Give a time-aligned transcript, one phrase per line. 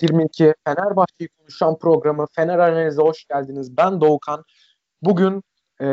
[0.00, 3.76] 22 Fenerbahçe'yi konuşan programı Fener Analiz'e hoş geldiniz.
[3.76, 4.44] Ben Doğukan.
[5.02, 5.42] Bugün
[5.80, 5.86] e,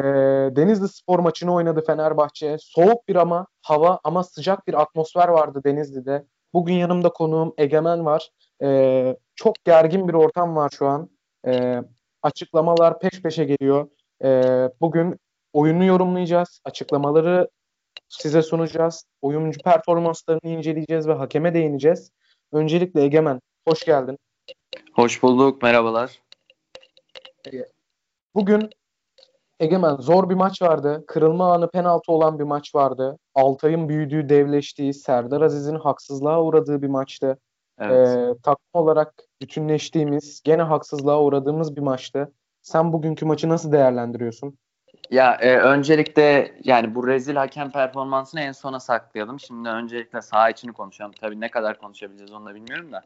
[0.55, 2.57] Denizli Spor maçını oynadı Fenerbahçe.
[2.59, 6.25] Soğuk bir ama hava ama sıcak bir atmosfer vardı Denizli'de.
[6.53, 8.29] Bugün yanımda konuğum Egemen var.
[8.63, 11.09] E, çok gergin bir ortam var şu an.
[11.47, 11.81] E,
[12.21, 13.89] açıklamalar peş peşe geliyor.
[14.23, 14.41] E,
[14.81, 15.19] bugün
[15.53, 16.61] oyunu yorumlayacağız.
[16.65, 17.49] Açıklamaları
[18.09, 19.03] size sunacağız.
[19.21, 22.11] Oyuncu performanslarını inceleyeceğiz ve hakeme değineceğiz.
[22.51, 24.17] Öncelikle Egemen, hoş geldin.
[24.93, 26.21] Hoş bulduk, merhabalar.
[28.35, 28.69] Bugün
[29.59, 31.03] Egemen zor bir maç vardı.
[31.07, 33.17] Kırılma anı penaltı olan bir maç vardı.
[33.35, 37.39] Altay'ın büyüdüğü, devleştiği, Serdar Aziz'in haksızlığa uğradığı bir maçtı.
[37.79, 38.07] Evet.
[38.07, 42.33] Ee, takım olarak bütünleştiğimiz, gene haksızlığa uğradığımız bir maçtı.
[42.61, 44.57] Sen bugünkü maçı nasıl değerlendiriyorsun?
[45.09, 49.39] Ya e, öncelikle yani bu rezil hakem performansını en sona saklayalım.
[49.39, 51.11] Şimdi öncelikle saha içini konuşalım.
[51.11, 53.01] Tabii ne kadar konuşabileceğiz onu da bilmiyorum da.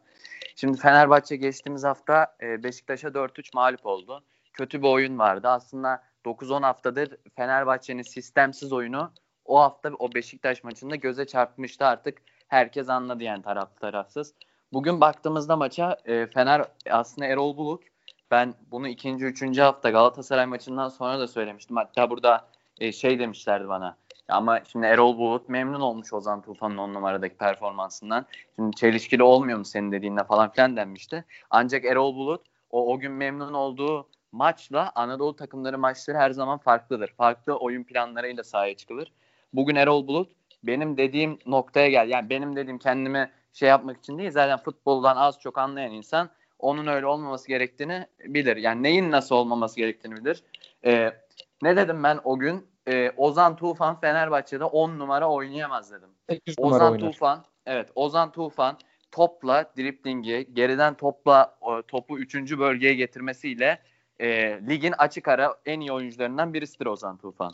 [0.55, 4.23] Şimdi Fenerbahçe geçtiğimiz hafta e, Beşiktaş'a 4-3 mağlup oldu.
[4.53, 5.47] Kötü bir oyun vardı.
[5.47, 9.11] Aslında 9-10 haftadır Fenerbahçe'nin sistemsiz oyunu
[9.45, 12.17] o hafta o Beşiktaş maçında göze çarpmıştı artık.
[12.47, 14.33] Herkes anladı yani taraflı tarafsız.
[14.73, 17.92] Bugün baktığımızda maça e, Fener aslında Erol Bulut
[18.33, 21.77] ben bunu ikinci, üçüncü hafta Galatasaray maçından sonra da söylemiştim.
[21.77, 22.47] Hatta burada
[22.79, 23.97] e, şey demişlerdi bana.
[24.29, 28.25] Ama şimdi Erol Bulut memnun olmuş Ozan Tufan'ın on numaradaki performansından.
[28.55, 31.25] Şimdi çelişkili olmuyor mu senin dediğinle falan filan denmişti.
[31.49, 37.13] Ancak Erol Bulut o, o gün memnun olduğu maçla Anadolu takımları maçları her zaman farklıdır.
[37.17, 39.11] Farklı oyun planlarıyla sahaya çıkılır.
[39.53, 40.31] Bugün Erol Bulut
[40.63, 42.09] benim dediğim noktaya gel.
[42.09, 46.29] Yani benim dediğim kendimi şey yapmak için değil zaten futboldan az çok anlayan insan
[46.63, 48.57] onun öyle olmaması gerektiğini bilir.
[48.57, 50.43] Yani neyin nasıl olmaması gerektiğini bilir.
[50.85, 51.13] Ee,
[51.61, 52.67] ne dedim ben o gün?
[52.87, 56.09] Ee, Ozan Tufan Fenerbahçe'de 10 numara oynayamaz dedim.
[56.57, 56.99] Ozan oynar.
[56.99, 58.77] Tufan, evet Ozan Tufan
[59.11, 62.35] topla driplingi, geriden topla topu 3.
[62.35, 63.79] bölgeye getirmesiyle
[64.19, 64.27] e,
[64.69, 67.51] ligin açık ara en iyi oyuncularından birisidir Ozan Tufan.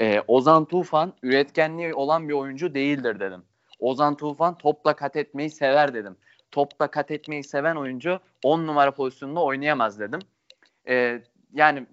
[0.00, 3.42] E, Ozan Tufan üretkenliği olan bir oyuncu değildir dedim.
[3.78, 6.16] Ozan Tufan topla kat etmeyi sever dedim
[6.50, 10.20] topla kat etmeyi seven oyuncu 10 numara pozisyonunda oynayamaz dedim.
[10.88, 11.22] Ee,
[11.52, 11.86] yani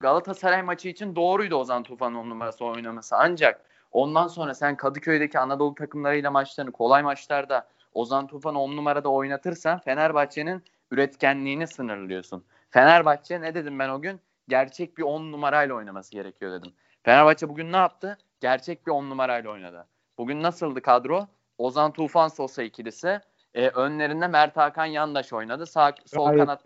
[0.00, 3.16] Galatasaray maçı için doğruydu Ozan Tufan'ın 10 numarası oynaması.
[3.16, 9.78] Ancak ondan sonra sen Kadıköy'deki Anadolu takımlarıyla maçlarını kolay maçlarda Ozan Tufan'ı 10 numarada oynatırsan
[9.78, 12.44] Fenerbahçe'nin üretkenliğini sınırlıyorsun.
[12.70, 14.20] Fenerbahçe ne dedim ben o gün?
[14.48, 16.72] Gerçek bir 10 numarayla oynaması gerekiyor dedim.
[17.02, 18.18] Fenerbahçe bugün ne yaptı?
[18.40, 19.86] Gerçek bir 10 numarayla oynadı.
[20.18, 21.26] Bugün nasıldı kadro?
[21.58, 23.20] Ozan Tufan Sosa ikilisi.
[23.54, 25.66] E, önlerinde Mert Hakan Yandaş oynadı.
[25.66, 26.64] Sağ, sol Gayet kanat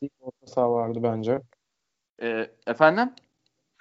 [0.00, 1.40] iyi bir orta saha vardı bence.
[2.22, 3.12] E, efendim?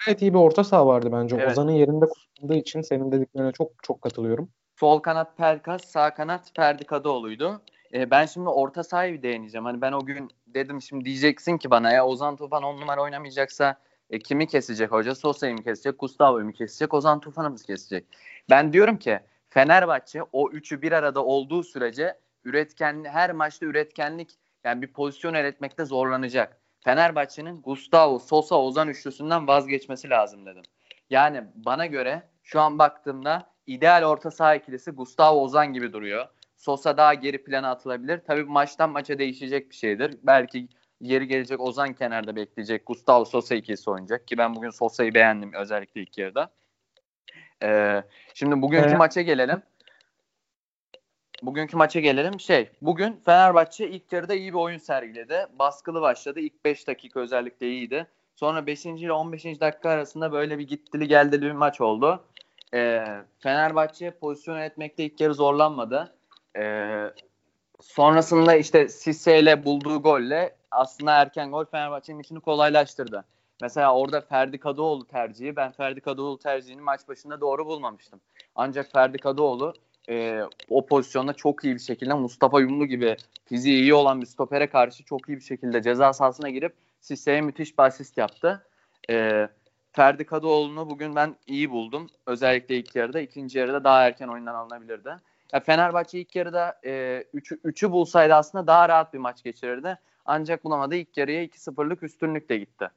[0.05, 1.35] Gayet iyi bir orta saha vardı bence.
[1.35, 1.51] Evet.
[1.51, 4.49] Ozan'ın yerinde kullandığı için senin dediklerine çok çok katılıyorum.
[4.79, 7.61] Sol kanat Pelkas, sağ kanat Ferdi Kadıoğlu'ydu.
[7.93, 9.65] E, ben şimdi orta sahayı bir değineceğim.
[9.65, 13.75] Hani ben o gün dedim şimdi diyeceksin ki bana ya Ozan Tufan on numara oynamayacaksa
[14.09, 15.15] e, kimi kesecek hoca?
[15.15, 15.99] Sosa'yı mı kesecek?
[15.99, 16.93] Gustavo'yu mu kesecek?
[16.93, 18.05] Ozan Tufan'ı mı kesecek?
[18.49, 24.31] Ben diyorum ki Fenerbahçe o üçü bir arada olduğu sürece üretken her maçta üretkenlik
[24.63, 26.61] yani bir pozisyon üretmekte zorlanacak.
[26.83, 30.63] Fenerbahçe'nin Gustavo, Sosa, Ozan üçlüsünden vazgeçmesi lazım dedim.
[31.09, 36.27] Yani bana göre şu an baktığımda ideal orta saha ikilisi Gustavo Ozan gibi duruyor.
[36.57, 38.21] Sosa daha geri plana atılabilir.
[38.27, 40.17] Tabii maçtan maça değişecek bir şeydir.
[40.23, 40.67] Belki
[41.01, 42.85] yeri gelecek Ozan kenarda bekleyecek.
[42.85, 46.51] Gustavo Sosa ikilisi oynayacak ki ben bugün Sosa'yı beğendim özellikle ilk yarıda.
[47.63, 48.03] Ee,
[48.33, 48.97] şimdi bugünkü evet.
[48.97, 49.61] maça gelelim.
[51.41, 52.39] Bugünkü maça gelelim.
[52.39, 55.47] Şey, bugün Fenerbahçe ilk yarıda iyi bir oyun sergiledi.
[55.59, 56.39] Baskılı başladı.
[56.39, 58.07] İlk 5 dakika özellikle iyiydi.
[58.35, 58.85] Sonra 5.
[58.85, 59.45] ile 15.
[59.45, 62.23] dakika arasında böyle bir gittili geldili bir maç oldu.
[62.73, 63.05] Ee,
[63.39, 66.15] Fenerbahçe pozisyon etmekte ilk yarı zorlanmadı.
[66.57, 67.05] Ee,
[67.81, 73.25] sonrasında işte Sisse ile bulduğu golle aslında erken gol Fenerbahçe'nin işini kolaylaştırdı.
[73.61, 78.21] Mesela orada Ferdi Kadıoğlu tercihi ben Ferdi Kadıoğlu tercihini maç başında doğru bulmamıştım.
[78.55, 79.73] Ancak Ferdi Kadıoğlu
[80.09, 83.15] e, o pozisyonda çok iyi bir şekilde Mustafa Yumlu gibi
[83.45, 87.77] fiziği iyi olan bir stopere karşı çok iyi bir şekilde ceza sahasına girip Sisse'ye müthiş
[87.77, 88.65] bir asist yaptı.
[89.09, 89.47] E,
[89.91, 92.09] Ferdi Kadıoğlu'nu bugün ben iyi buldum.
[92.25, 93.19] Özellikle ilk yarıda.
[93.19, 95.09] ikinci yarıda daha erken oyundan alınabilirdi.
[95.53, 99.97] Ya Fenerbahçe ilk yarıda 3'ü e, üçü bulsaydı aslında daha rahat bir maç geçirirdi.
[100.25, 100.95] Ancak bulamadı.
[100.95, 102.89] İlk yarıya 2-0'lık üstünlükle gitti.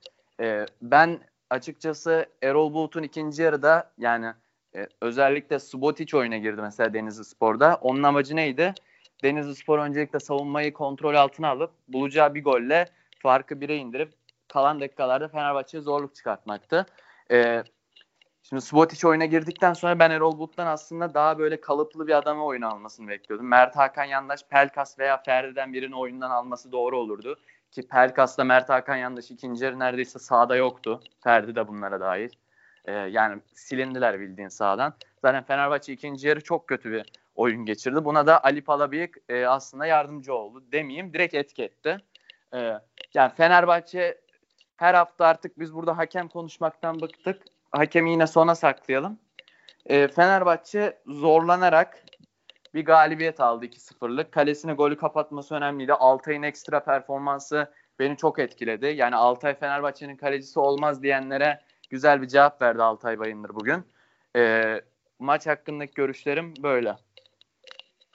[0.42, 4.32] E, ben açıkçası Erol Bulut'un ikinci yarıda yani
[4.76, 7.78] e, özellikle Subotic oyuna girdi mesela Denizli Spor'da.
[7.80, 8.74] Onun amacı neydi?
[9.22, 12.86] Denizli Spor öncelikle savunmayı kontrol altına alıp bulacağı bir golle
[13.18, 14.12] farkı bire indirip
[14.48, 16.86] kalan dakikalarda Fenerbahçe'ye zorluk çıkartmaktı.
[17.30, 17.62] E,
[18.42, 22.68] Şimdi Subotic oyuna girdikten sonra ben Erol Bulut'tan aslında daha böyle kalıplı bir adamı oyuna
[22.68, 23.48] almasını bekliyordum.
[23.48, 27.38] Mert Hakan Yandaş, Pelkas veya Ferdi'den birini oyundan alması doğru olurdu.
[27.72, 31.00] Ki Pelkas'ta Mert Hakan Yandaş ikinci yarı neredeyse sahada yoktu.
[31.20, 32.30] Ferdi de bunlara dahil.
[32.84, 34.94] Ee, yani silindiler bildiğin sahadan.
[35.22, 38.04] Zaten Fenerbahçe ikinci yarı çok kötü bir oyun geçirdi.
[38.04, 40.64] Buna da Ali Palabıyık e, aslında yardımcı oldu.
[40.72, 41.98] Demeyeyim direkt etki etti.
[42.54, 42.72] Ee,
[43.14, 44.20] yani Fenerbahçe
[44.76, 47.42] her hafta artık biz burada hakem konuşmaktan bıktık.
[47.72, 49.18] Hakemi yine sona saklayalım.
[49.86, 52.04] Ee, Fenerbahçe zorlanarak
[52.74, 54.32] bir galibiyet aldı 2-0'lık.
[54.32, 55.92] Kalesine golü kapatması önemliydi.
[55.92, 58.86] Altay'ın ekstra performansı beni çok etkiledi.
[58.86, 61.60] Yani Altay Fenerbahçe'nin kalecisi olmaz diyenlere
[61.90, 63.84] güzel bir cevap verdi Altay Bayındır bugün.
[64.36, 64.80] Ee,
[65.18, 66.96] maç hakkındaki görüşlerim böyle.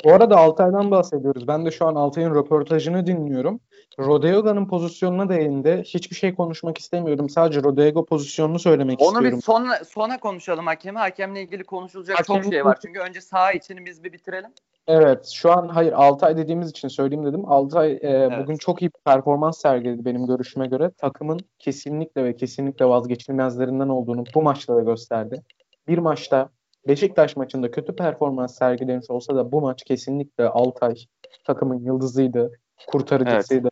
[0.05, 1.47] Bu arada Altay'dan bahsediyoruz.
[1.47, 3.59] Ben de şu an Altay'ın röportajını dinliyorum.
[3.99, 5.83] Rodeoga'nın pozisyonuna değindi.
[5.85, 7.29] Hiçbir şey konuşmak istemiyorum.
[7.29, 9.27] Sadece Rodego pozisyonunu söylemek Onu istiyorum.
[9.27, 10.97] Onu bir sona, sona konuşalım hakemi.
[10.97, 12.77] Hakemle ilgili konuşulacak Hakem- çok şey var.
[12.85, 14.51] Çünkü önce saha içini biz bir bitirelim.
[14.87, 17.51] Evet, şu an hayır Altay dediğimiz için söyleyeyim dedim.
[17.51, 20.91] Altay e, bugün çok iyi bir performans sergiledi benim görüşüme göre.
[20.97, 25.43] Takımın kesinlikle ve kesinlikle vazgeçilmezlerinden olduğunu bu maçta da gösterdi.
[25.87, 26.49] Bir maçta
[26.87, 30.95] Beşiktaş maçında kötü performans sergilemiş olsa da bu maç kesinlikle Altay
[31.43, 32.51] takımın yıldızıydı,
[32.87, 33.69] kurtarıcısıydı.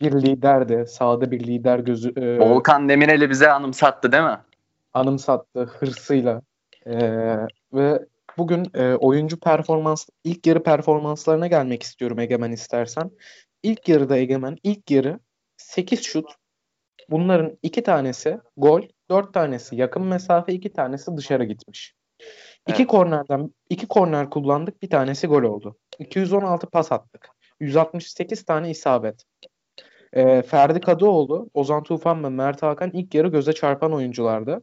[0.00, 4.38] Bir liderdi, sahada bir lider gözü e, Volkan Demirel'i bize anımsattı değil mi?
[4.94, 6.42] anımsattı hırsıyla.
[6.86, 6.96] E,
[7.72, 8.06] ve
[8.38, 13.10] bugün e, oyuncu performans, ilk yarı performanslarına gelmek istiyorum Egemen istersen.
[13.62, 15.18] İlk yarıda Egemen, ilk yarı
[15.56, 16.30] 8 şut.
[17.10, 21.94] Bunların iki tanesi gol, dört tanesi yakın mesafe, iki tanesi dışarı gitmiş.
[22.68, 25.76] İki kornerden iki korner kullandık, bir tanesi gol oldu.
[25.98, 27.28] 216 pas attık.
[27.60, 29.24] 168 tane isabet.
[30.12, 34.62] Ee, Ferdi Kadıoğlu, Ozan Tufan ve Mert Hakan ilk yarı göze çarpan oyunculardı.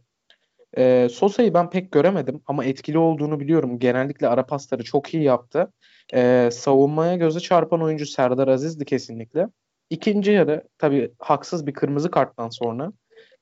[0.77, 3.79] Ee, Sosa'yı ben pek göremedim ama etkili olduğunu biliyorum.
[3.79, 5.73] Genellikle ara pasları çok iyi yaptı.
[6.13, 9.47] Ee, savunmaya göze çarpan oyuncu Serdar Aziz'di kesinlikle.
[9.89, 12.91] İkinci yarı tabii haksız bir kırmızı karttan sonra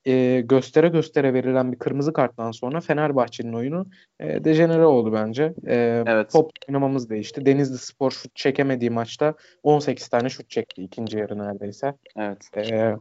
[0.06, 3.86] e, göstere göstere verilen bir kırmızı karttan sonra Fenerbahçe'nin oyunu
[4.20, 5.54] e, dejenere oldu bence.
[5.68, 6.32] E, Evet.
[6.32, 7.46] Top oynamamız değişti.
[7.46, 11.94] Denizli Spor şut çekemediği maçta 18 tane şut çekti ikinci yarı neredeyse.
[12.18, 12.58] Evet.
[12.58, 12.96] E,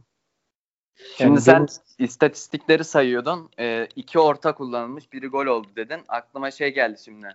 [1.17, 3.49] Şimdi yani sen Deniz- istatistikleri sayıyordun.
[3.59, 5.99] Ee, iki orta kullanılmış, biri gol oldu dedin.
[6.07, 7.27] Aklıma şey geldi şimdi.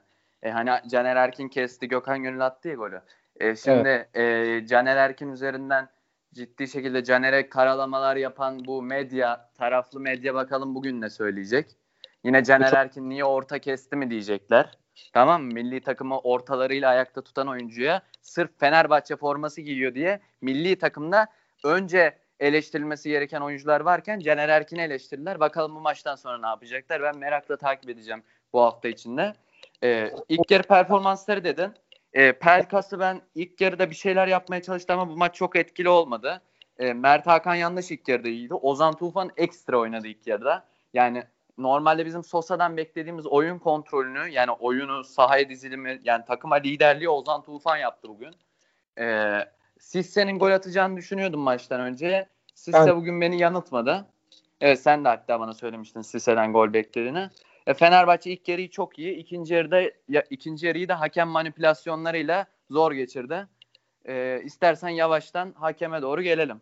[0.43, 3.00] Ee, hani Caner Erkin kesti, Gökhan Gönül attı ya golü.
[3.40, 5.88] Ee, şimdi e, Caner Erkin üzerinden
[6.34, 11.66] ciddi şekilde Caner'e karalamalar yapan bu medya, taraflı medya bakalım bugün ne söyleyecek.
[12.25, 14.78] Yine Caner Erkin niye orta kesti mi diyecekler.
[15.12, 15.52] Tamam mı?
[15.54, 21.26] Milli takımı ortalarıyla ayakta tutan oyuncuya sırf Fenerbahçe forması giyiyor diye milli takımda
[21.64, 25.40] önce eleştirilmesi gereken oyuncular varken Caner Erkin'i eleştirdiler.
[25.40, 27.02] Bakalım bu maçtan sonra ne yapacaklar?
[27.02, 28.22] Ben merakla takip edeceğim
[28.52, 29.32] bu hafta içinde.
[29.82, 31.72] Ee, ilk yarı performansları dedin.
[32.14, 36.43] Ee, Pelkas'ı ben ilk yarıda bir şeyler yapmaya çalıştı ama bu maç çok etkili olmadı.
[36.78, 38.55] Ee, Mert Hakan yanlış ilk yarıda iyiydi.
[38.55, 40.64] Ozan Tufan ekstra oynadı ilk yarıda.
[40.94, 41.25] Yani
[41.58, 47.76] normalde bizim Sosa'dan beklediğimiz oyun kontrolünü yani oyunu sahaya dizilimi yani takıma liderliği Ozan Tufan
[47.76, 48.34] yaptı bugün.
[48.99, 49.38] Ee,
[49.78, 52.28] Sisse'nin gol atacağını düşünüyordum maçtan önce.
[52.55, 54.06] Sisse Ben- bugün beni yanıltmadı.
[54.61, 57.28] Evet sen de hatta bana söylemiştin Sisse'den gol beklediğini.
[57.66, 59.14] E, Fenerbahçe ilk yarıyı çok iyi.
[59.14, 63.46] İkinci yarıda ya, ikinci yarıyı da hakem manipülasyonlarıyla zor geçirdi.
[64.08, 66.61] E, istersen yavaştan hakeme doğru gelelim.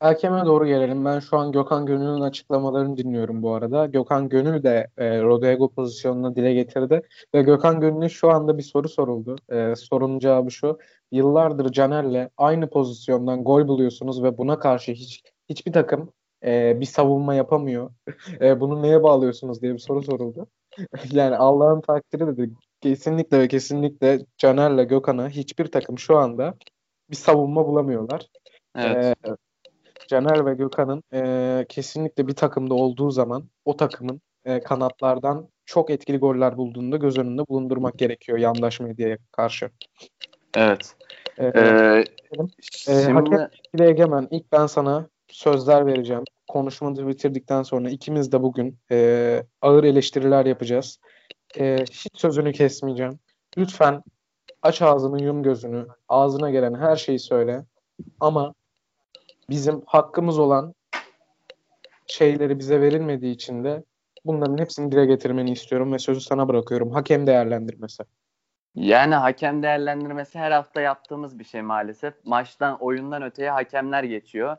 [0.00, 1.04] Hakeme doğru gelelim.
[1.04, 3.86] Ben şu an Gökhan Gönül'ün açıklamalarını dinliyorum bu arada.
[3.86, 7.02] Gökhan Gönül de e, Rodrigo pozisyonunu dile getirdi.
[7.34, 9.36] Ve Gökhan Gönül'e şu anda bir soru soruldu.
[9.52, 10.78] E, sorunun cevabı şu.
[11.12, 16.12] Yıllardır Caner'le aynı pozisyondan gol buluyorsunuz ve buna karşı hiç hiçbir takım
[16.44, 17.90] e, bir savunma yapamıyor.
[18.40, 20.46] E, bunu neye bağlıyorsunuz diye bir soru soruldu.
[21.12, 22.50] yani Allah'ın takdiri dedi.
[22.80, 26.54] Kesinlikle ve kesinlikle Caner'le Gökhan'a hiçbir takım şu anda
[27.10, 28.26] bir savunma bulamıyorlar.
[28.76, 29.16] Evet.
[29.26, 29.30] Ee,
[30.08, 36.18] Caner ve Gökhan'ın e, kesinlikle bir takımda olduğu zaman o takımın e, kanatlardan çok etkili
[36.18, 39.70] goller bulduğunu da göz önünde bulundurmak gerekiyor yandaş medyaya karşı.
[40.56, 40.94] evet.
[41.38, 42.04] Ee, Ee,
[42.88, 46.24] Ee, şimdi hakem- Bir de Egemen ilk ben sana sözler vereceğim.
[46.48, 51.00] Konuşmamızı bitirdikten sonra ikimiz de bugün e, ağır eleştiriler yapacağız.
[51.58, 53.18] E, hiç sözünü kesmeyeceğim.
[53.58, 54.02] Lütfen
[54.62, 55.86] aç ağzını yum gözünü.
[56.08, 57.64] Ağzına gelen her şeyi söyle.
[58.20, 58.54] Ama
[59.50, 60.74] bizim hakkımız olan
[62.06, 63.84] şeyleri bize verilmediği için de
[64.24, 66.90] bunların hepsini dile getirmeni istiyorum ve sözü sana bırakıyorum.
[66.90, 68.04] Hakem değerlendirmesi.
[68.74, 72.14] Yani hakem değerlendirmesi her hafta yaptığımız bir şey maalesef.
[72.24, 74.56] Maçtan, oyundan öteye hakemler geçiyor.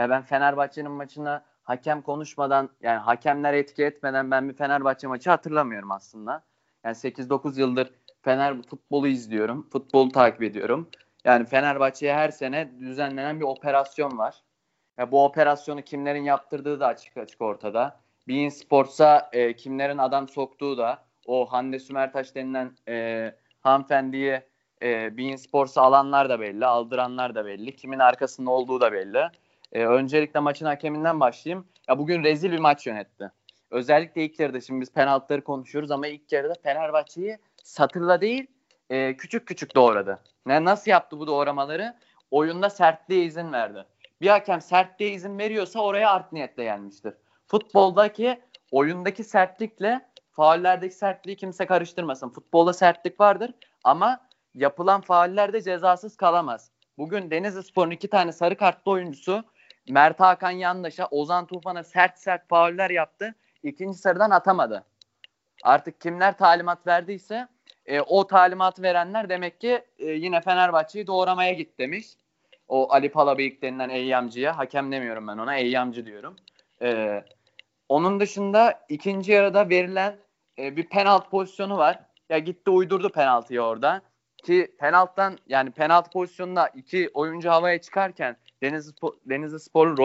[0.00, 5.92] Ya ben Fenerbahçe'nin maçına hakem konuşmadan yani hakemler etki etmeden ben bir Fenerbahçe maçı hatırlamıyorum
[5.92, 6.44] aslında.
[6.84, 7.90] Yani 8-9 yıldır
[8.22, 9.68] Fener futbolu izliyorum.
[9.70, 10.88] Futbolu takip ediyorum.
[11.24, 14.42] Yani Fenerbahçe'ye her sene düzenlenen bir operasyon var.
[14.98, 18.00] Ya bu operasyonu kimlerin yaptırdığı da açık açık ortada.
[18.28, 24.42] Bein Sports'a e, kimlerin adam soktuğu da o Hande Sümertaş denilen e, hanımefendiyi
[24.82, 27.76] e, Bein Sports'a alanlar da belli, aldıranlar da belli.
[27.76, 29.30] Kimin arkasında olduğu da belli.
[29.72, 31.66] E, öncelikle maçın hakeminden başlayayım.
[31.88, 33.32] Ya bugün rezil bir maç yönetti.
[33.70, 38.46] Özellikle ilk yarıda şimdi biz penaltıları konuşuyoruz ama ilk yarıda Fenerbahçe'yi satırla değil
[38.90, 40.22] e, küçük küçük doğradı.
[40.46, 41.94] Ne nasıl yaptı bu doğramaları?
[42.30, 43.84] Oyunda sertliğe izin verdi.
[44.20, 47.14] Bir hakem sertliğe izin veriyorsa oraya art niyetle gelmiştir.
[47.46, 50.00] Futboldaki oyundaki sertlikle
[50.32, 52.30] faullerdeki sertliği kimse karıştırmasın.
[52.30, 54.20] Futbolda sertlik vardır ama
[54.54, 56.70] yapılan faullerde cezasız kalamaz.
[56.98, 59.44] Bugün Denizli Spor'un iki tane sarı kartlı oyuncusu
[59.90, 63.34] Mert Hakan Yandaş'a, Ozan Tufan'a sert sert fauller yaptı.
[63.62, 64.84] İkinci sarıdan atamadı.
[65.62, 67.48] Artık kimler talimat verdiyse
[67.86, 72.06] e, o talimatı verenler demek ki e, yine Fenerbahçe'yi doğramaya git demiş.
[72.68, 74.58] O Ali Palabıyık denilen Eyyamcı'ya.
[74.58, 75.56] Hakem demiyorum ben ona.
[75.56, 76.36] Eyyamcı diyorum.
[76.82, 77.22] E,
[77.88, 80.16] onun dışında ikinci yarıda verilen
[80.58, 81.98] e, bir penaltı pozisyonu var.
[82.28, 84.02] Ya gitti uydurdu penaltıyı orada.
[84.44, 88.92] Ki penaltıdan yani penaltı pozisyonunda iki oyuncu havaya çıkarken Denizli,
[89.26, 89.96] Denizli Spor'un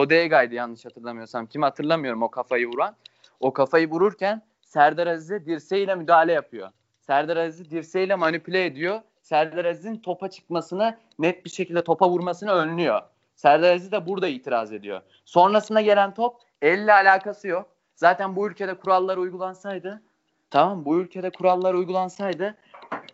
[0.51, 1.45] yanlış hatırlamıyorsam.
[1.45, 2.95] Kim hatırlamıyorum o kafayı vuran.
[3.39, 6.69] O kafayı vururken Serdar Aziz'e dirseğiyle müdahale yapıyor.
[7.01, 9.01] Serdar Aziz'i dirseğiyle manipüle ediyor.
[9.21, 13.01] Serdar Aziz'in topa çıkmasını net bir şekilde topa vurmasını önlüyor.
[13.35, 15.01] Serdar Aziz de burada itiraz ediyor.
[15.25, 17.69] Sonrasında gelen top elle alakası yok.
[17.95, 20.01] Zaten bu ülkede kurallar uygulansaydı
[20.49, 22.55] tamam bu ülkede kurallar uygulansaydı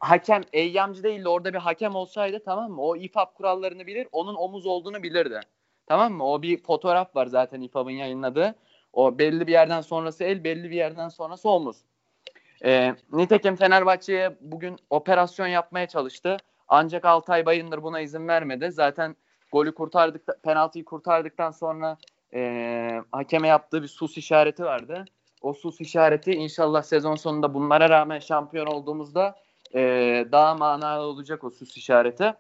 [0.01, 2.81] hakem eyyamcı değil de orada bir hakem olsaydı tamam mı?
[2.81, 5.39] O İFAB kurallarını bilir, onun omuz olduğunu bilirdi.
[5.87, 6.25] Tamam mı?
[6.25, 8.55] O bir fotoğraf var zaten İFAB'ın yayınladığı.
[8.93, 11.77] O belli bir yerden sonrası el, belli bir yerden sonrası omuz.
[12.65, 16.37] E, nitekim Fenerbahçe'ye bugün operasyon yapmaya çalıştı.
[16.67, 18.71] Ancak Altay Bayındır buna izin vermedi.
[18.71, 19.15] Zaten
[19.51, 21.97] golü kurtardık, penaltıyı kurtardıktan sonra
[22.33, 25.05] e, hakeme yaptığı bir sus işareti vardı.
[25.41, 29.35] O sus işareti inşallah sezon sonunda bunlara rağmen şampiyon olduğumuzda
[29.75, 29.81] e,
[30.31, 32.33] daha manalı olacak o sus işareti.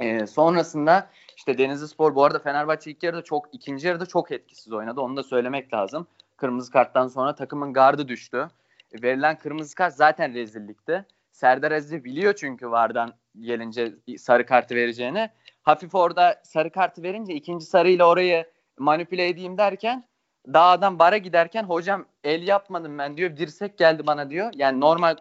[0.00, 4.72] E, sonrasında işte Denizli Spor bu arada Fenerbahçe ilk yarıda çok ikinci yarıda çok etkisiz
[4.72, 5.00] oynadı.
[5.00, 6.06] Onu da söylemek lazım.
[6.36, 8.48] Kırmızı karttan sonra takımın gardı düştü.
[8.92, 11.06] E, verilen kırmızı kart zaten rezillikti.
[11.32, 15.30] Serdar Aziz biliyor çünkü Vardan gelince sarı kartı vereceğini.
[15.62, 18.46] Hafif orada sarı kartı verince ikinci sarıyla orayı
[18.78, 20.04] manipüle edeyim derken
[20.46, 23.36] dağdan bara giderken hocam el yapmadım ben diyor.
[23.36, 24.52] Dirsek geldi bana diyor.
[24.54, 25.16] Yani normal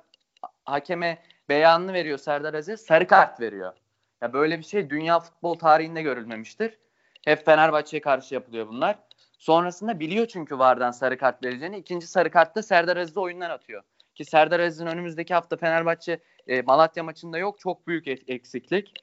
[0.65, 1.17] hakeme
[1.49, 2.81] beyanını veriyor Serdar Aziz.
[2.81, 3.73] Sarı kart veriyor.
[4.21, 6.79] Ya böyle bir şey dünya futbol tarihinde görülmemiştir.
[7.25, 8.99] Hep Fenerbahçe'ye karşı yapılıyor bunlar.
[9.37, 11.77] Sonrasında biliyor çünkü Vardan sarı kart vereceğini.
[11.77, 13.83] İkinci sarı kartta Serdar Aziz'i oyundan atıyor.
[14.15, 17.59] Ki Serdar Aziz'in önümüzdeki hafta Fenerbahçe e, Malatya maçında yok.
[17.59, 18.93] Çok büyük eksiklik.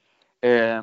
[0.43, 0.81] E,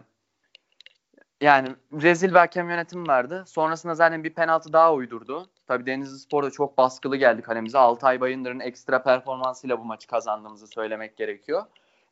[1.40, 3.44] yani rezil bir hakem yönetimi vardı.
[3.46, 5.46] Sonrasında zaten bir penaltı daha uydurdu.
[5.66, 7.78] Tabii Denizli Spor'da çok baskılı geldi kalemize.
[7.78, 11.64] Altay Bayındır'ın ekstra performansıyla bu maçı kazandığımızı söylemek gerekiyor.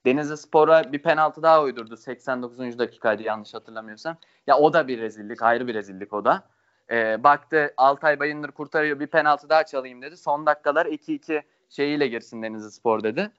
[0.06, 1.96] Denizli Spor'a bir penaltı daha uydurdu.
[1.96, 2.78] 89.
[2.78, 4.16] dakikaydı yanlış hatırlamıyorsam.
[4.46, 6.42] Ya o da bir rezillik, ayrı bir rezillik o da.
[6.90, 10.16] Ee, baktı Altay Bayındır kurtarıyor bir penaltı daha çalayım dedi.
[10.16, 13.30] Son dakikalar 2-2 şeyiyle girsin Denizli Spor dedi.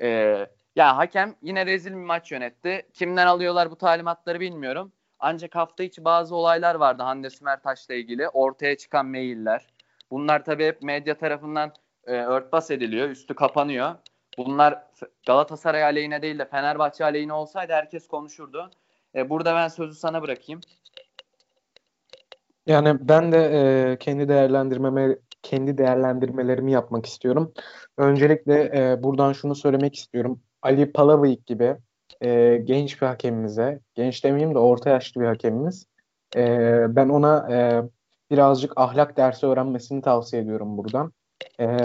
[0.00, 2.86] Ee, yani hakem yine rezil bir maç yönetti.
[2.94, 4.92] Kimden alıyorlar bu talimatları bilmiyorum.
[5.20, 8.28] Ancak hafta içi bazı olaylar vardı Hande Sümertaş'la ilgili.
[8.28, 9.66] Ortaya çıkan mailler.
[10.10, 11.72] Bunlar tabii hep medya tarafından
[12.06, 13.08] e, örtbas ediliyor.
[13.08, 13.94] Üstü kapanıyor.
[14.38, 14.82] Bunlar
[15.26, 18.70] Galatasaray aleyhine değil de Fenerbahçe aleyhine olsaydı herkes konuşurdu.
[19.14, 20.60] E, burada ben sözü sana bırakayım.
[22.66, 27.52] Yani ben de e, kendi değerlendirmeme kendi değerlendirmelerimi yapmak istiyorum.
[27.96, 30.40] Öncelikle e, buradan şunu söylemek istiyorum.
[30.62, 31.76] Ali Palavıyık gibi
[32.20, 35.86] e, genç bir hakemimize, genç demeyeyim de orta yaşlı bir hakemimiz.
[36.36, 36.46] E,
[36.96, 37.82] ben ona e,
[38.30, 41.12] birazcık ahlak dersi öğrenmesini tavsiye ediyorum buradan.
[41.60, 41.78] E,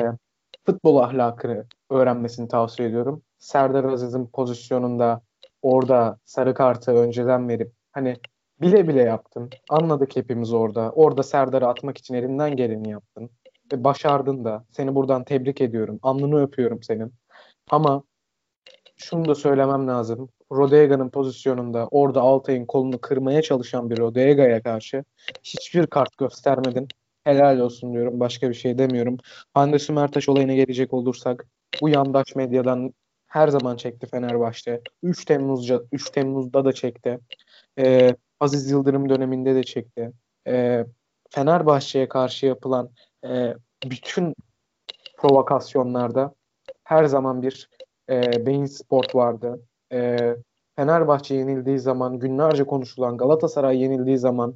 [0.65, 3.21] futbol ahlakını öğrenmesini tavsiye ediyorum.
[3.39, 5.21] Serdar Aziz'in pozisyonunda
[5.61, 8.17] orada sarı kartı önceden verip hani
[8.61, 9.49] bile bile yaptın.
[9.69, 10.91] Anladık hepimiz orada.
[10.91, 13.29] Orada Serdar'ı atmak için elinden geleni yaptın.
[13.73, 14.65] Ve başardın da.
[14.71, 15.99] Seni buradan tebrik ediyorum.
[16.01, 17.13] Alnını öpüyorum senin.
[17.69, 18.03] Ama
[18.95, 20.29] şunu da söylemem lazım.
[20.51, 25.03] Rodega'nın pozisyonunda orada Altay'ın kolunu kırmaya çalışan bir Rodega'ya karşı
[25.43, 26.87] hiçbir kart göstermedin.
[27.23, 28.19] Helal olsun diyorum.
[28.19, 29.17] Başka bir şey demiyorum.
[29.53, 31.45] Hande Sümertaş olayına gelecek olursak
[31.81, 32.93] bu yandaş medyadan
[33.27, 34.81] her zaman çekti Fenerbahçe.
[35.03, 37.19] 3 Temmuz'da 3 Temmuz'da da çekti.
[37.79, 40.11] Ee, Aziz Yıldırım döneminde de çekti.
[40.47, 40.85] Ee,
[41.29, 42.89] Fenerbahçe'ye karşı yapılan
[43.25, 43.53] e,
[43.85, 44.35] bütün
[45.17, 46.35] provokasyonlarda
[46.83, 47.69] her zaman bir
[48.09, 49.67] e, beyin sport vardı.
[49.93, 50.35] E,
[50.75, 54.55] Fenerbahçe yenildiği zaman günlerce konuşulan, Galatasaray yenildiği zaman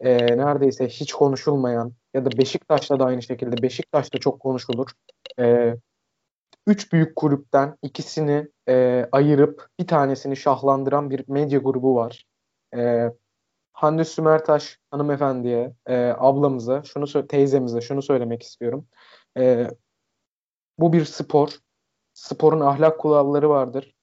[0.00, 4.90] e, neredeyse hiç konuşulmayan ya da Beşiktaş'ta da aynı şekilde Beşiktaş'ta çok konuşulur.
[5.38, 5.74] E,
[6.66, 12.26] üç büyük kulüpten ikisini e, ayırıp bir tanesini şahlandıran bir medya grubu var.
[12.76, 13.10] E,
[13.72, 18.86] Hande Sümertaş hanımefendiye, e, ablamıza, şunu teyzemize şunu söylemek istiyorum.
[19.38, 19.70] E,
[20.78, 21.50] bu bir spor.
[22.20, 23.94] Sporun ahlak kuralları vardır.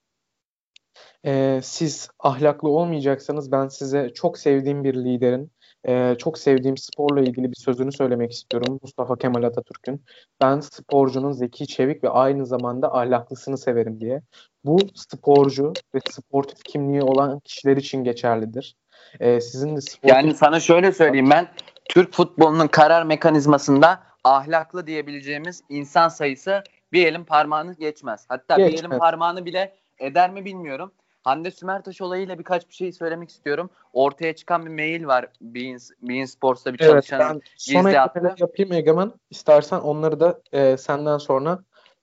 [1.25, 5.51] E, siz ahlaklı olmayacaksanız ben size çok sevdiğim bir liderin,
[5.87, 8.79] e, çok sevdiğim sporla ilgili bir sözünü söylemek istiyorum.
[8.81, 10.05] Mustafa Kemal Atatürk'ün.
[10.41, 14.21] Ben sporcunun zeki, çevik ve aynı zamanda ahlaklısını severim diye.
[14.65, 18.75] Bu sporcu ve sportif kimliği olan kişiler için geçerlidir.
[19.19, 20.09] E, sizin de sportif...
[20.09, 21.47] Yani sana şöyle söyleyeyim ben
[21.89, 26.63] Türk futbolunun karar mekanizmasında ahlaklı diyebileceğimiz insan sayısı
[26.93, 28.25] bir elin parmağını geçmez.
[28.29, 28.83] Hatta geçmez.
[28.83, 30.91] bir elin parmağını bile eder mi bilmiyorum.
[31.23, 33.69] Hande Sümertaş olayıyla birkaç bir şey söylemek istiyorum.
[33.93, 39.11] Ortaya çıkan bir mail var Bein, Bein Sports'ta bir evet, çalışanın ben son yapayım Egemen.
[39.29, 41.59] İstersen onları da e, senden sonra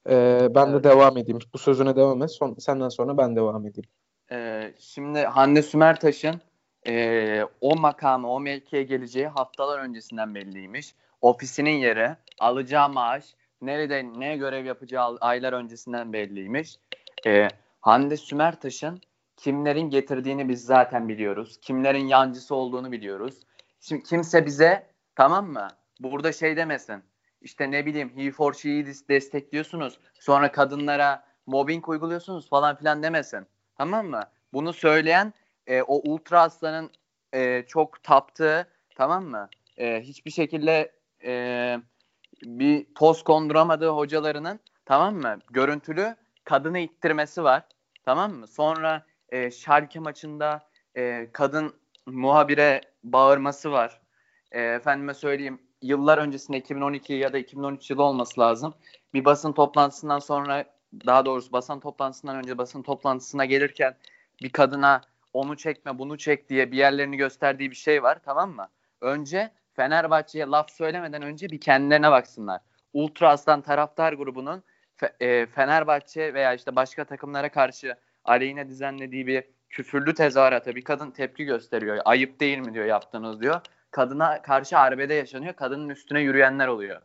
[0.08, 0.84] e, ben evet.
[0.84, 1.38] de devam edeyim.
[1.54, 2.30] Bu sözüne devam et.
[2.30, 3.90] Son, senden sonra ben devam edeyim.
[4.32, 6.40] E, şimdi Hande Sümertaş'ın
[6.86, 10.94] e, o makamı, o mevkiye geleceği haftalar öncesinden belliymiş.
[11.20, 13.24] Ofisinin yeri, alacağı maaş,
[13.66, 16.76] nerede ne görev yapacağı aylar öncesinden belliymiş.
[17.26, 17.48] E,
[17.80, 19.00] Hande Sümertaş'ın
[19.36, 21.58] kimlerin getirdiğini biz zaten biliyoruz.
[21.62, 23.34] Kimlerin yancısı olduğunu biliyoruz.
[23.80, 25.68] Şimdi kimse bize tamam mı?
[26.00, 27.02] Burada şey demesin.
[27.40, 29.98] İşte ne bileyim he for she'yi destekliyorsunuz.
[30.20, 33.46] Sonra kadınlara mobbing uyguluyorsunuz falan filan demesin.
[33.78, 34.22] Tamam mı?
[34.52, 35.32] Bunu söyleyen
[35.66, 36.90] e, o ultra aslanın
[37.34, 39.48] e, çok taptığı tamam mı?
[39.76, 40.92] E, hiçbir şekilde
[41.24, 41.76] e,
[42.44, 45.38] bir toz konduramadığı hocalarının tamam mı?
[45.50, 47.62] Görüntülü kadını ittirmesi var.
[48.04, 48.46] Tamam mı?
[48.46, 51.74] Sonra e, Schalke maçında e, kadın
[52.06, 54.00] muhabire bağırması var.
[54.52, 58.74] E, efendime söyleyeyim yıllar öncesinde 2012 ya da 2013 yılı olması lazım.
[59.14, 60.64] Bir basın toplantısından sonra
[61.06, 63.96] daha doğrusu basın toplantısından önce basın toplantısına gelirken
[64.42, 65.00] bir kadına
[65.32, 68.68] onu çekme bunu çek diye bir yerlerini gösterdiği bir şey var tamam mı?
[69.00, 72.60] Önce Fenerbahçe'ye laf söylemeden önce bir kendilerine baksınlar.
[72.92, 74.62] Ultra Aslan taraftar grubunun
[75.20, 81.44] e, Fenerbahçe veya işte başka takımlara karşı aleyhine düzenlediği bir küfürlü tezahürata bir kadın tepki
[81.44, 81.98] gösteriyor.
[82.04, 83.60] Ayıp değil mi diyor yaptığınız diyor.
[83.90, 85.54] Kadına karşı arbede yaşanıyor.
[85.54, 87.02] Kadının üstüne yürüyenler oluyor.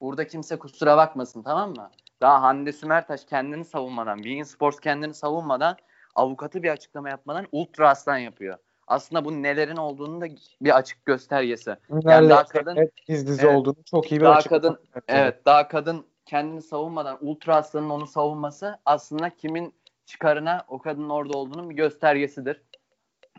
[0.00, 1.90] Burada kimse kusura bakmasın tamam mı?
[2.20, 5.76] Daha Hande Sümertaş kendini savunmadan, Bein Sports kendini savunmadan
[6.14, 8.58] avukatı bir açıklama yapmadan ultra aslan yapıyor.
[8.88, 10.26] Aslında bu nelerin olduğunu da
[10.60, 11.76] bir açık göstergesi.
[12.02, 16.62] Yani daha kadın dizi evet, olduğunu çok iyi bir daha kadın evet daha kadın kendini
[16.62, 19.74] savunmadan ultra aslanın onu savunması aslında kimin
[20.06, 22.62] çıkarına o kadının orada olduğunun bir göstergesidir.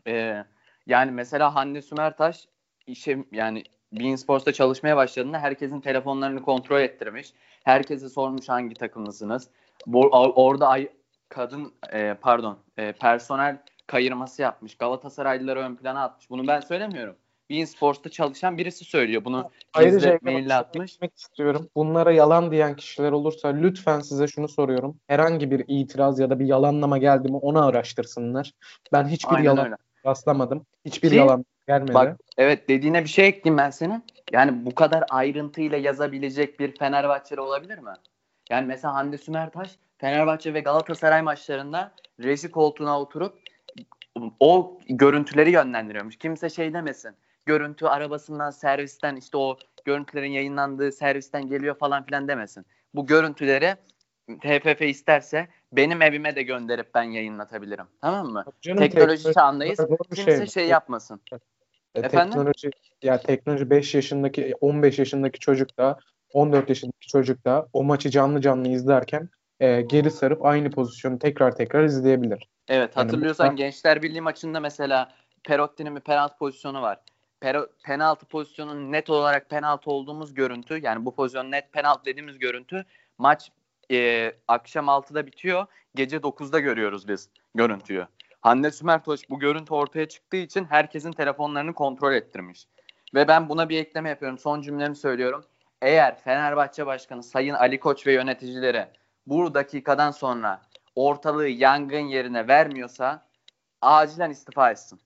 [0.07, 0.45] Ee,
[0.87, 2.47] yani mesela Hande Sümertaş
[2.87, 7.33] işe yani Bein Sports'ta çalışmaya başladığında herkesin telefonlarını kontrol ettirmiş.
[7.63, 9.49] Herkese sormuş hangi takımlısınız.
[9.85, 10.89] Bu, orada ay,
[11.29, 13.57] kadın e, pardon e, personel
[13.89, 14.75] kayırması yapmış.
[14.75, 16.29] Galatasaraylıları ön plana atmış.
[16.29, 17.15] Bunu ben söylemiyorum.
[17.49, 19.25] Bein Sports'ta çalışan birisi söylüyor.
[19.25, 20.97] Bunu Ayrıca maille atmış.
[21.17, 21.69] istiyorum.
[21.75, 24.99] Bunlara yalan diyen kişiler olursa lütfen size şunu soruyorum.
[25.07, 28.51] Herhangi bir itiraz ya da bir yalanlama geldi mi onu araştırsınlar.
[28.93, 29.75] Ben hiçbir Aynen yalan öyle.
[30.05, 30.65] rastlamadım.
[30.85, 31.93] Hiçbir Ki, yalan gelmedi.
[31.93, 34.03] Bak evet dediğine bir şey ekleyeyim ben senin.
[34.31, 37.93] Yani bu kadar ayrıntıyla yazabilecek bir Fenerbahçeli olabilir mi?
[38.49, 43.39] Yani mesela Hande Sümertaş Fenerbahçe ve Galatasaray maçlarında reji koltuğuna oturup
[44.39, 46.17] o görüntüleri yönlendiriyormuş.
[46.17, 47.11] Kimse şey demesin.
[47.45, 52.65] Görüntü arabasından, servisten işte o görüntülerin yayınlandığı servisten geliyor falan filan demesin.
[52.95, 53.75] Bu görüntüleri
[54.41, 57.85] TFF isterse benim evime de gönderip ben yayınlatabilirim.
[58.01, 58.45] Tamam mı?
[58.61, 59.79] Canım, teknoloji teknoloji çağındayız.
[60.15, 61.21] Kimse şey, şey yapmasın.
[61.95, 62.33] E, Efendim?
[62.33, 62.71] Teknoloji
[63.03, 65.99] ya teknoloji 5 yaşındaki 15 yaşındaki çocuk da
[66.33, 71.55] 14 yaşındaki çocuk da o maçı canlı canlı izlerken e, geri sarıp aynı pozisyonu tekrar
[71.55, 72.47] tekrar izleyebilir.
[72.67, 73.57] Evet hatırlıyorsan yani bu...
[73.57, 75.11] Gençler Birliği maçında mesela
[75.43, 76.99] Perotti'nin bir penaltı pozisyonu var.
[77.39, 82.85] Pero, penaltı pozisyonun net olarak penaltı olduğumuz görüntü yani bu pozisyon net penaltı dediğimiz görüntü
[83.17, 83.51] maç
[83.91, 85.65] e, akşam 6'da bitiyor.
[85.95, 88.05] Gece 9'da görüyoruz biz görüntüyü.
[88.41, 92.67] Hande Sümertoş bu görüntü ortaya çıktığı için herkesin telefonlarını kontrol ettirmiş.
[93.13, 94.37] Ve ben buna bir ekleme yapıyorum.
[94.37, 95.43] Son cümlemi söylüyorum.
[95.81, 98.85] Eğer Fenerbahçe Başkanı Sayın Ali Koç ve yöneticileri
[99.27, 100.61] bu dakikadan sonra
[100.95, 103.25] ortalığı yangın yerine vermiyorsa
[103.81, 104.99] acilen istifa etsin.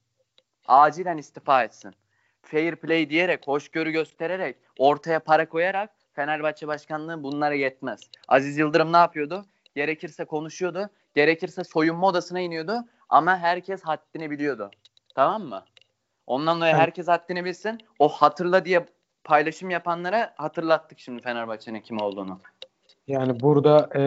[0.67, 1.95] Acilen istifa etsin.
[2.41, 8.02] fair play diyerek, hoşgörü göstererek, ortaya para koyarak Fenerbahçe başkanlığı bunlara yetmez.
[8.28, 9.45] Aziz Yıldırım ne yapıyordu?
[9.76, 14.71] Gerekirse konuşuyordu, gerekirse soyunma odasına iniyordu ama herkes haddini biliyordu.
[15.15, 15.65] Tamam mı?
[16.28, 17.78] Ondan dolayı herkes haddini bilsin.
[17.99, 18.86] O hatırla diye
[19.23, 22.39] paylaşım yapanlara hatırlattık şimdi Fenerbahçe'nin kim olduğunu.
[23.07, 24.01] Yani burada e,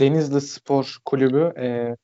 [0.00, 1.96] Denizli Spor Kulübü e,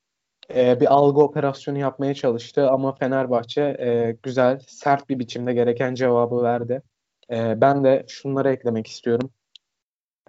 [0.54, 6.42] e, bir algı operasyonu yapmaya çalıştı ama Fenerbahçe e, güzel, sert bir biçimde gereken cevabı
[6.42, 6.82] verdi.
[7.30, 9.30] E, ben de şunları eklemek istiyorum.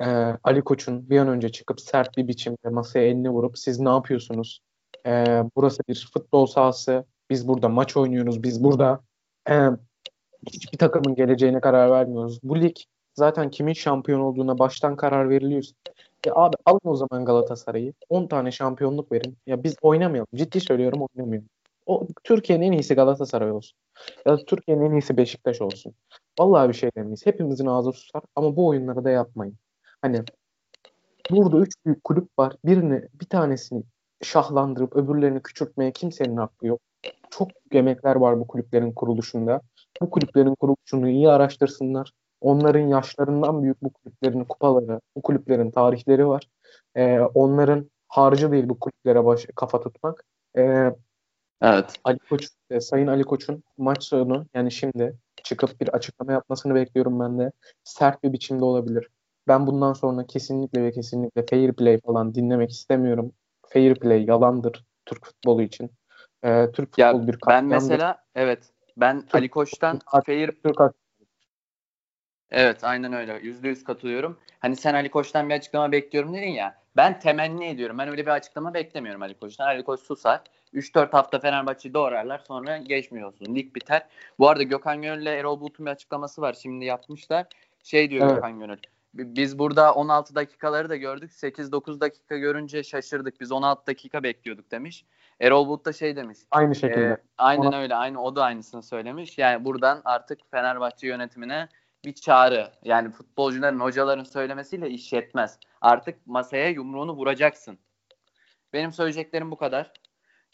[0.02, 0.06] E,
[0.44, 4.62] Ali Koç'un bir an önce çıkıp sert bir biçimde masaya elini vurup siz ne yapıyorsunuz?
[5.06, 7.06] E, burası bir futbol sahası.
[7.30, 8.44] Biz burada maç oynuyoruz.
[8.44, 9.02] Biz burada
[9.50, 9.68] e,
[10.54, 12.40] hiçbir takımın geleceğine karar vermiyoruz.
[12.44, 12.76] Bu lig
[13.14, 15.64] zaten kimin şampiyon olduğuna baştan karar veriliyor.
[16.26, 17.94] Ya abi alın o zaman Galatasaray'ı.
[18.10, 19.38] 10 tane şampiyonluk verin.
[19.48, 20.28] Ya biz oynamayalım.
[20.36, 21.50] Ciddi söylüyorum oynamayalım.
[21.86, 23.78] O Türkiye'nin en iyisi Galatasaray olsun.
[24.26, 25.94] Ya Türkiye'nin en iyisi Beşiktaş olsun.
[26.40, 27.26] Vallahi bir şey demeyiz.
[27.26, 29.56] Hepimizin ağzı susar ama bu oyunları da yapmayın.
[30.02, 30.22] Hani
[31.32, 32.56] burada üç büyük kulüp var.
[32.66, 33.84] Birini bir tanesini
[34.24, 36.80] şahlandırıp öbürlerini küçültmeye kimsenin hakkı yok.
[37.32, 39.62] Çok büyük emekler var bu kulüplerin kuruluşunda.
[40.02, 42.12] Bu kulüplerin kuruluşunu iyi araştırsınlar.
[42.42, 46.48] Onların yaşlarından büyük bu kulüplerin kupaları, bu kulüplerin tarihleri var.
[46.96, 50.24] Ee, onların harcı değil bu kulüplere baş, kafa tutmak.
[50.58, 50.96] Ee,
[51.62, 51.94] evet.
[52.04, 57.20] Ali Koç, e, Sayın Ali Koç'un maç sonu yani şimdi çıkıp bir açıklama yapmasını bekliyorum
[57.20, 57.52] ben de.
[57.84, 59.08] Sert bir biçimde olabilir.
[59.48, 63.32] Ben bundan sonra kesinlikle ve kesinlikle fair play falan dinlemek istemiyorum.
[63.68, 65.92] Fair play yalandır Türk futbolu için.
[66.44, 70.78] Ee, Türk futbolu bir Ben mesela evet ben Türk, Ali Koç'tan Türk, fair Türk
[72.52, 73.40] Evet aynen öyle.
[73.44, 74.38] Yüzde yüz katılıyorum.
[74.60, 76.82] Hani sen Ali Koç'tan bir açıklama bekliyorum dedin ya.
[76.96, 77.98] Ben temenni ediyorum.
[77.98, 79.66] Ben öyle bir açıklama beklemiyorum Ali Koç'tan.
[79.66, 80.42] Ali Koç susar.
[80.74, 82.42] 3-4 hafta Fenerbahçe'yi doğrarlar.
[82.48, 83.56] Sonra geçmiyorsun.
[83.56, 84.08] Lig biter.
[84.40, 86.58] Bu arada Gökhan Gönül ile Erol Bulut'un bir açıklaması var.
[86.62, 87.46] Şimdi yapmışlar.
[87.84, 88.36] Şey diyor evet.
[88.36, 88.78] Gökhan Gönül.
[89.14, 91.32] Biz burada 16 dakikaları da gördük.
[91.32, 93.42] 8-9 dakika görünce şaşırdık.
[93.42, 95.06] Biz 16 dakika bekliyorduk demiş.
[95.40, 96.38] Erol Bulut da şey demiş.
[96.52, 97.06] Aynı şekilde.
[97.06, 97.82] E, aynen Ona...
[97.82, 97.96] öyle.
[97.96, 99.38] Aynı o da aynısını söylemiş.
[99.38, 101.68] Yani buradan artık Fenerbahçe yönetimine
[102.06, 102.72] bir çağrı.
[102.84, 105.60] Yani futbolcuların, hocaların söylemesiyle iş yetmez.
[105.82, 107.80] Artık masaya yumruğunu vuracaksın.
[108.74, 109.92] Benim söyleyeceklerim bu kadar.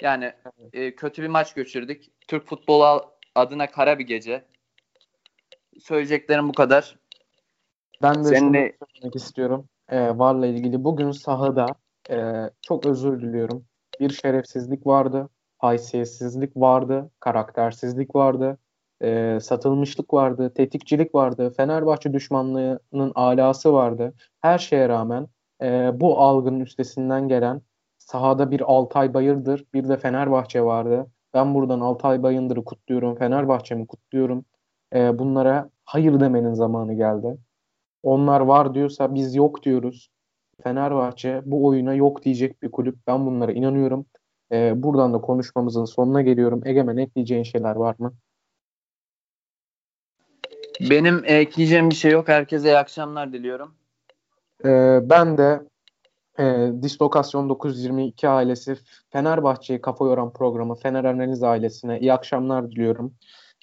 [0.01, 0.33] Yani
[0.73, 2.11] e, kötü bir maç geçirdik.
[2.27, 4.45] Türk futbolu adına kara bir gece.
[5.79, 6.99] Söyleyeceklerim bu kadar.
[8.01, 8.77] Ben de Senin de...
[8.93, 9.69] söylemek istiyorum.
[9.89, 11.67] E, VAR'la ilgili bugün sahada
[12.09, 13.65] e, çok özür diliyorum.
[13.99, 18.57] Bir şerefsizlik vardı, haysiyetsizlik vardı, karaktersizlik vardı
[19.01, 24.13] e, satılmışlık vardı, tetikçilik vardı, Fenerbahçe düşmanlığının alası vardı.
[24.41, 25.27] Her şeye rağmen
[25.61, 27.61] e, bu algının üstesinden gelen
[27.97, 31.07] sahada bir Altay Bayırdır, bir de Fenerbahçe vardı.
[31.33, 34.45] Ben buradan Altay Bayındır'ı kutluyorum, Fenerbahçe'mi kutluyorum.
[34.95, 37.37] E, bunlara hayır demenin zamanı geldi.
[38.03, 40.09] Onlar var diyorsa biz yok diyoruz.
[40.63, 42.97] Fenerbahçe bu oyuna yok diyecek bir kulüp.
[43.07, 44.05] Ben bunlara inanıyorum.
[44.51, 46.61] E, buradan da konuşmamızın sonuna geliyorum.
[46.65, 48.13] Egemen ekleyeceğin şeyler var mı?
[50.81, 52.27] Benim ekleyeceğim bir şey yok.
[52.27, 53.75] Herkese iyi akşamlar diliyorum.
[54.65, 55.61] Ee, ben de
[56.39, 58.77] e, Dislokasyon 922 ailesi
[59.09, 63.13] Fenerbahçe'yi kafa yoran programı Fener Analiz ailesine iyi akşamlar diliyorum.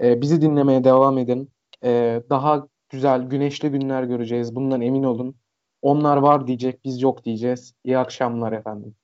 [0.02, 1.50] Ee, bizi dinlemeye devam edin.
[1.84, 4.54] Ee, daha güzel, güneşli günler göreceğiz.
[4.54, 5.36] Bundan emin olun.
[5.82, 7.74] Onlar var diyecek, biz yok diyeceğiz.
[7.84, 8.94] İyi akşamlar efendim.